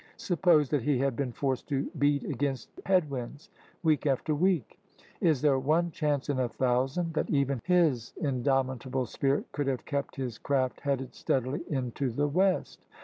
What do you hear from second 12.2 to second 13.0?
west.